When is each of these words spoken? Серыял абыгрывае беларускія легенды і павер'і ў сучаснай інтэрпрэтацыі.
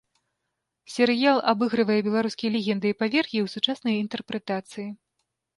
Серыял 0.93 1.39
абыгрывае 1.53 1.99
беларускія 2.09 2.49
легенды 2.55 2.87
і 2.93 2.97
павер'і 3.03 3.37
ў 3.45 3.55
сучаснай 3.55 3.93
інтэрпрэтацыі. 4.07 4.89